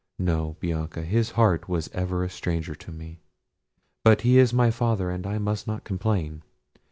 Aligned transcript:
No, 0.17 0.55
Bianca; 0.59 1.03
his 1.03 1.29
heart 1.37 1.69
was 1.69 1.87
ever 1.93 2.23
a 2.23 2.29
stranger 2.31 2.73
to 2.73 2.91
me—but 2.91 4.21
he 4.21 4.39
is 4.39 4.51
my 4.51 4.71
father, 4.71 5.11
and 5.11 5.27
I 5.27 5.37
must 5.37 5.67
not 5.67 5.83
complain. 5.83 6.41